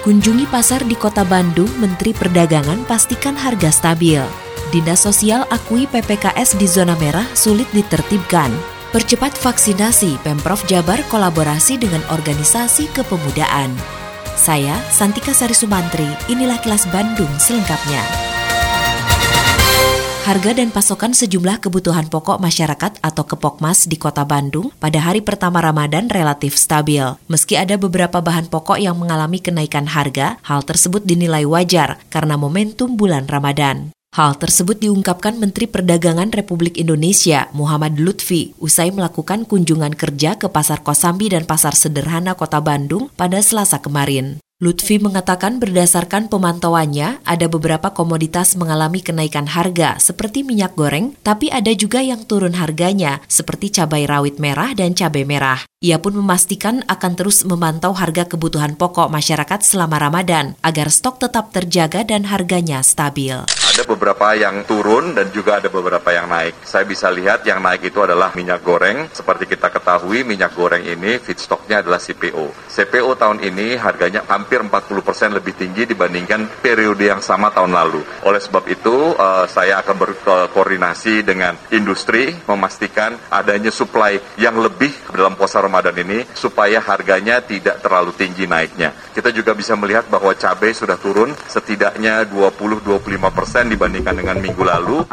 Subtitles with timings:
[0.00, 4.16] Kunjungi pasar di kota Bandung, Menteri Perdagangan pastikan harga stabil.
[4.72, 8.48] Dinas Sosial akui PPKS di zona merah sulit ditertibkan.
[8.96, 13.76] Percepat vaksinasi, Pemprov Jabar kolaborasi dengan organisasi kepemudaan.
[14.40, 18.39] Saya, Santika Sari Sumantri, inilah kelas Bandung selengkapnya.
[20.30, 25.58] Harga dan pasokan sejumlah kebutuhan pokok masyarakat atau Kepokmas di Kota Bandung pada hari pertama
[25.58, 27.02] Ramadan relatif stabil.
[27.26, 32.94] Meski ada beberapa bahan pokok yang mengalami kenaikan harga, hal tersebut dinilai wajar karena momentum
[32.94, 33.90] bulan Ramadan.
[34.14, 40.86] Hal tersebut diungkapkan Menteri Perdagangan Republik Indonesia Muhammad Lutfi usai melakukan kunjungan kerja ke Pasar
[40.86, 44.38] Kosambi dan Pasar Sederhana Kota Bandung pada Selasa kemarin.
[44.60, 51.72] Lutfi mengatakan berdasarkan pemantauannya, ada beberapa komoditas mengalami kenaikan harga seperti minyak goreng, tapi ada
[51.72, 55.69] juga yang turun harganya seperti cabai rawit merah dan cabai merah.
[55.80, 61.56] Ia pun memastikan akan terus memantau harga kebutuhan pokok masyarakat selama Ramadan agar stok tetap
[61.56, 63.48] terjaga dan harganya stabil.
[63.48, 66.68] Ada beberapa yang turun dan juga ada beberapa yang naik.
[66.68, 69.08] Saya bisa lihat yang naik itu adalah minyak goreng.
[69.08, 72.68] Seperti kita ketahui minyak goreng ini feedstocknya adalah CPO.
[72.68, 78.04] CPO tahun ini harganya hampir 40% lebih tinggi dibandingkan periode yang sama tahun lalu.
[78.28, 85.40] Oleh sebab itu uh, saya akan berkoordinasi dengan industri memastikan adanya supply yang lebih dalam
[85.40, 88.90] puasa Ramadan ini supaya harganya tidak terlalu tinggi naiknya.
[89.14, 95.06] Kita juga bisa melihat bahwa cabai sudah turun setidaknya 20-25 persen dibandingkan dengan minggu lalu.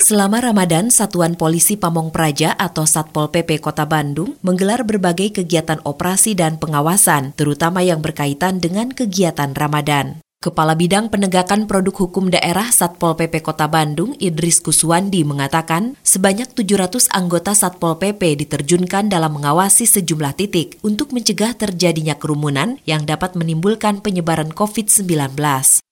[0.00, 6.34] Selama Ramadan, Satuan Polisi Pamong Praja atau Satpol PP Kota Bandung menggelar berbagai kegiatan operasi
[6.34, 10.18] dan pengawasan, terutama yang berkaitan dengan kegiatan Ramadan.
[10.40, 17.12] Kepala Bidang Penegakan Produk Hukum Daerah Satpol PP Kota Bandung, Idris Kuswandi, mengatakan sebanyak 700
[17.12, 24.00] anggota Satpol PP diterjunkan dalam mengawasi sejumlah titik untuk mencegah terjadinya kerumunan yang dapat menimbulkan
[24.00, 25.36] penyebaran COVID-19.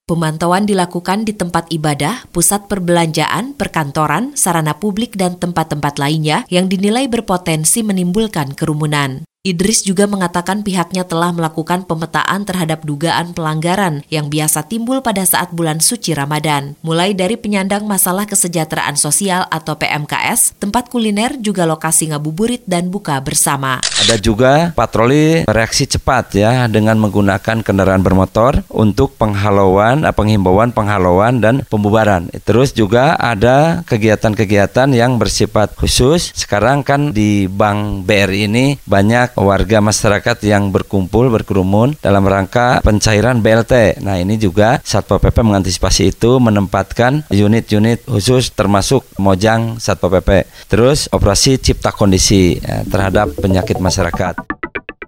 [0.08, 7.04] Pemantauan dilakukan di tempat ibadah, pusat perbelanjaan, perkantoran, sarana publik, dan tempat-tempat lainnya yang dinilai
[7.04, 9.28] berpotensi menimbulkan kerumunan.
[9.46, 15.54] Idris juga mengatakan pihaknya telah melakukan pemetaan terhadap dugaan pelanggaran yang biasa timbul pada saat
[15.54, 22.10] bulan suci Ramadan, mulai dari penyandang masalah kesejahteraan sosial atau PMKS, tempat kuliner, juga lokasi
[22.10, 23.78] ngabuburit dan buka bersama.
[24.02, 31.38] Ada juga patroli reaksi cepat ya dengan menggunakan kendaraan bermotor untuk penghalauan, eh, penghimbauan, penghalauan
[31.38, 32.26] dan pembubaran.
[32.42, 36.34] Terus juga ada kegiatan-kegiatan yang bersifat khusus.
[36.34, 43.40] Sekarang kan di Bank BRI ini banyak warga masyarakat yang berkumpul berkerumun dalam rangka pencairan
[43.44, 44.00] BLT.
[44.04, 50.48] Nah, ini juga Satpol PP mengantisipasi itu menempatkan unit-unit khusus termasuk Mojang Satpol PP.
[50.68, 54.57] Terus operasi cipta kondisi ya, terhadap penyakit masyarakat.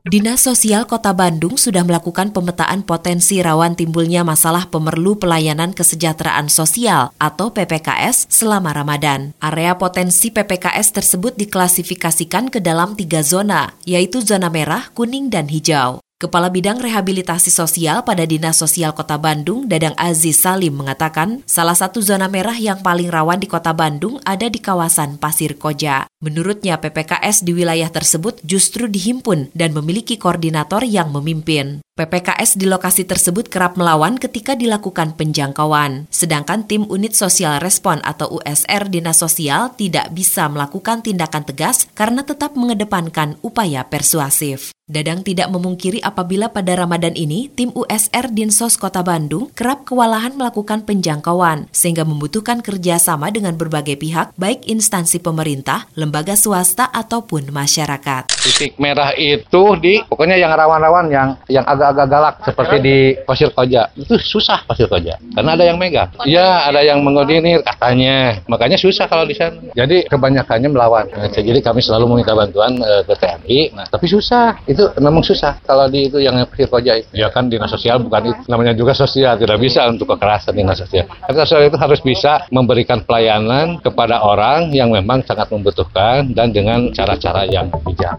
[0.00, 7.12] Dinas Sosial Kota Bandung sudah melakukan pemetaan potensi rawan timbulnya masalah pemerlu pelayanan kesejahteraan sosial
[7.20, 9.36] atau PPKS selama Ramadan.
[9.44, 16.00] Area potensi PPKS tersebut diklasifikasikan ke dalam tiga zona, yaitu zona merah, kuning, dan hijau.
[16.16, 22.00] Kepala Bidang Rehabilitasi Sosial pada Dinas Sosial Kota Bandung, Dadang Aziz Salim mengatakan, salah satu
[22.00, 26.09] zona merah yang paling rawan di Kota Bandung ada di kawasan Pasir Koja.
[26.20, 31.80] Menurutnya, PPKS di wilayah tersebut justru dihimpun dan memiliki koordinator yang memimpin.
[31.96, 38.40] PPKS di lokasi tersebut kerap melawan ketika dilakukan penjangkauan, sedangkan tim Unit Sosial Respon atau
[38.40, 44.76] USR Dinas Sosial tidak bisa melakukan tindakan tegas karena tetap mengedepankan upaya persuasif.
[44.90, 50.82] Dadang tidak memungkiri apabila pada Ramadan ini tim USR Dinsos Kota Bandung kerap kewalahan melakukan
[50.82, 58.22] penjangkauan sehingga membutuhkan kerjasama dengan berbagai pihak baik instansi pemerintah, lembaga swasta ataupun masyarakat.
[58.40, 63.92] Titik merah itu di pokoknya yang rawan-rawan yang yang agak-agak galak seperti di Pasir Koja
[63.94, 66.10] itu susah Pasir Koja karena ada yang megang.
[66.26, 69.60] Iya ada yang mengoordinir katanya makanya susah kalau di sana.
[69.76, 71.06] Jadi kebanyakannya melawan.
[71.30, 73.60] Jadi kami selalu meminta bantuan uh, ke TNI.
[73.76, 77.08] Nah tapi susah itu memang susah kalau di itu yang koja itu.
[77.12, 81.06] Ya kan dinas sosial bukan itu namanya juga sosial tidak bisa untuk kekerasan dinas sosial.
[81.28, 85.99] Dinas sosial itu harus bisa memberikan pelayanan kepada orang yang memang sangat membutuhkan
[86.32, 88.18] dan dengan cara-cara yang bijak.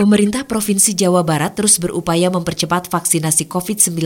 [0.00, 4.00] Pemerintah Provinsi Jawa Barat terus berupaya mempercepat vaksinasi COVID-19,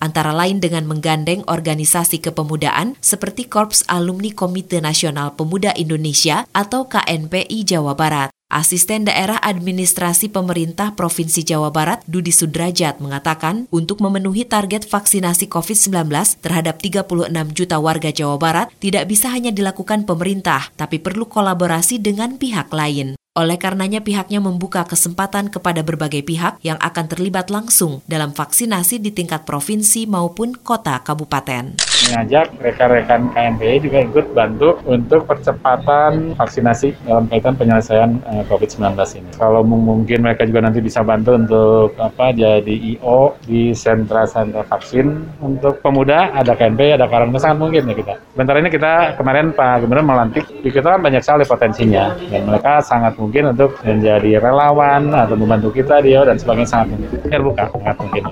[0.00, 7.68] antara lain dengan menggandeng organisasi kepemudaan seperti Korps Alumni Komite Nasional Pemuda Indonesia atau KNPI
[7.68, 8.35] Jawa Barat.
[8.46, 16.06] Asisten Daerah Administrasi Pemerintah Provinsi Jawa Barat, Dudi Sudrajat, mengatakan untuk memenuhi target vaksinasi COVID-19
[16.46, 22.38] terhadap 36 juta warga Jawa Barat tidak bisa hanya dilakukan pemerintah, tapi perlu kolaborasi dengan
[22.38, 23.18] pihak lain.
[23.34, 29.10] Oleh karenanya pihaknya membuka kesempatan kepada berbagai pihak yang akan terlibat langsung dalam vaksinasi di
[29.10, 31.76] tingkat provinsi maupun kota kabupaten.
[32.06, 39.30] Mengajak rekan-rekan KNPI juga ikut bantu untuk percepatan vaksinasi dalam kaitan penyelesaian eh, COVID-19 ini.
[39.34, 45.82] Kalau mungkin mereka juga nanti bisa bantu untuk apa jadi IO di sentra-sentra vaksin untuk
[45.82, 46.30] pemuda.
[46.30, 48.14] Ada KNPI, ada Karang sangat mungkin ya kita.
[48.38, 52.14] Sebentar ini kita kemarin Pak Gubernur melantik, di kita kan banyak sekali potensinya.
[52.30, 57.08] Dan mereka sangat mungkin untuk menjadi relawan atau membantu kita dia dan sebagainya sangat mungkin.
[57.26, 58.24] Terbuka sangat mungkin.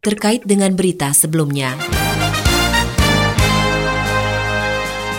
[0.00, 1.74] Terkait dengan berita sebelumnya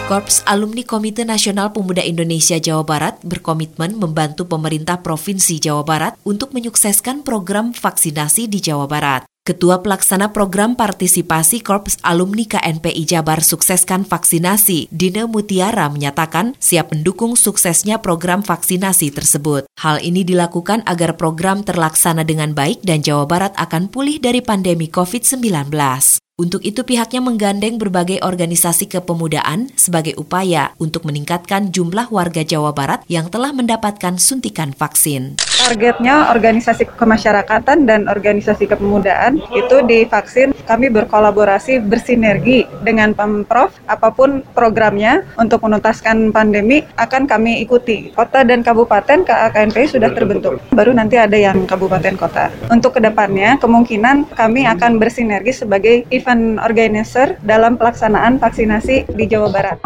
[0.07, 6.55] Korps Alumni Komite Nasional Pemuda Indonesia Jawa Barat berkomitmen membantu pemerintah Provinsi Jawa Barat untuk
[6.55, 9.27] menyukseskan program vaksinasi di Jawa Barat.
[9.43, 17.35] Ketua Pelaksana Program Partisipasi Korps Alumni KNPI Jabar Sukseskan Vaksinasi, Dina Mutiara menyatakan siap mendukung
[17.35, 19.67] suksesnya program vaksinasi tersebut.
[19.75, 24.87] Hal ini dilakukan agar program terlaksana dengan baik dan Jawa Barat akan pulih dari pandemi
[24.87, 25.67] COVID-19.
[26.37, 33.01] Untuk itu pihaknya menggandeng berbagai organisasi kepemudaan sebagai upaya untuk meningkatkan jumlah warga Jawa Barat
[33.09, 35.41] yang telah mendapatkan suntikan vaksin.
[35.41, 40.53] Targetnya organisasi kemasyarakatan dan organisasi kepemudaan itu divaksin.
[40.67, 48.11] Kami berkolaborasi bersinergi dengan Pemprov apa pun programnya untuk menuntaskan pandemi akan kami ikuti.
[48.11, 50.59] Kota dan kabupaten KAKNPI sudah terbentuk.
[50.75, 52.51] Baru nanti ada yang kabupaten kota.
[52.67, 59.47] Untuk ke depannya kemungkinan kami akan bersinergi sebagai event organizer dalam pelaksanaan vaksinasi di Jawa
[59.47, 59.79] Barat.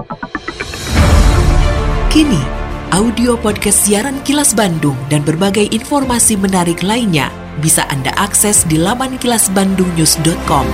[2.09, 2.41] Kini,
[2.89, 9.19] audio podcast siaran Kilas Bandung dan berbagai informasi menarik lainnya bisa Anda akses di laman
[9.19, 10.65] kilasbandungnews.com.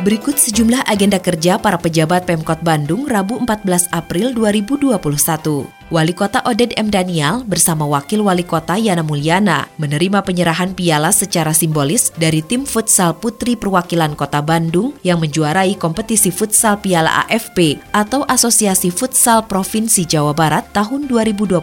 [0.00, 5.79] Berikut sejumlah agenda kerja para pejabat Pemkot Bandung Rabu 14 April 2021.
[5.90, 6.86] Wali Kota Oded M.
[6.86, 13.10] Daniel bersama Wakil Wali Kota Yana Mulyana menerima penyerahan piala secara simbolis dari tim futsal
[13.18, 20.30] putri perwakilan Kota Bandung yang menjuarai kompetisi futsal Piala AFP atau Asosiasi Futsal Provinsi Jawa
[20.30, 21.58] Barat tahun 2021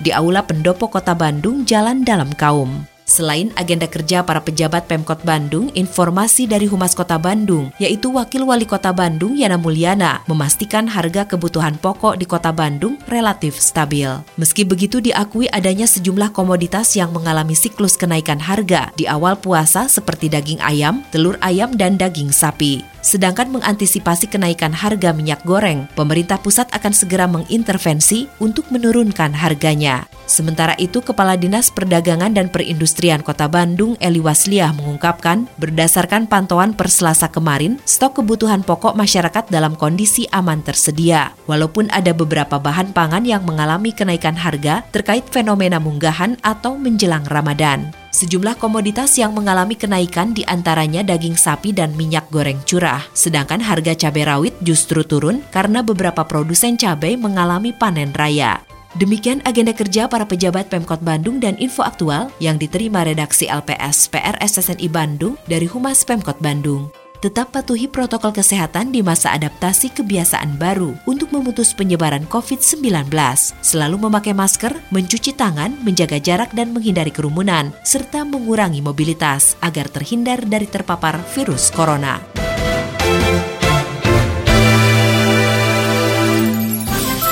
[0.00, 2.91] di Aula Pendopo Kota Bandung Jalan Dalam Kaum.
[3.04, 8.64] Selain agenda kerja para pejabat Pemkot Bandung, informasi dari Humas Kota Bandung, yaitu Wakil Wali
[8.68, 14.08] Kota Bandung Yana Mulyana, memastikan harga kebutuhan pokok di Kota Bandung relatif stabil.
[14.38, 20.30] Meski begitu diakui adanya sejumlah komoditas yang mengalami siklus kenaikan harga di awal puasa seperti
[20.30, 22.91] daging ayam, telur ayam, dan daging sapi.
[23.02, 30.06] Sedangkan mengantisipasi kenaikan harga minyak goreng, pemerintah pusat akan segera mengintervensi untuk menurunkan harganya.
[30.30, 36.88] Sementara itu, Kepala Dinas Perdagangan dan Perindustrian Kota Bandung, Eli Wasliah, mengungkapkan, berdasarkan pantauan per
[36.88, 41.34] Selasa kemarin, stok kebutuhan pokok masyarakat dalam kondisi aman tersedia.
[41.50, 48.01] Walaupun ada beberapa bahan pangan yang mengalami kenaikan harga terkait fenomena munggahan atau menjelang Ramadan.
[48.12, 53.00] Sejumlah komoditas yang mengalami kenaikan di antaranya daging sapi dan minyak goreng curah.
[53.16, 58.60] Sedangkan harga cabai rawit justru turun karena beberapa produsen cabai mengalami panen raya.
[59.00, 64.92] Demikian agenda kerja para pejabat Pemkot Bandung dan info aktual yang diterima redaksi LPS PRSSNI
[64.92, 71.30] Bandung dari Humas Pemkot Bandung tetap patuhi protokol kesehatan di masa adaptasi kebiasaan baru untuk
[71.30, 73.14] memutus penyebaran COVID-19.
[73.62, 80.42] Selalu memakai masker, mencuci tangan, menjaga jarak dan menghindari kerumunan, serta mengurangi mobilitas agar terhindar
[80.42, 82.31] dari terpapar virus corona.